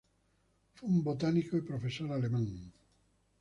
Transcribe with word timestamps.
Fue 0.73 0.89
un 0.89 1.03
botánico 1.03 1.55
y 1.57 1.61
profesor 1.61 2.11
alemán. 2.11 2.71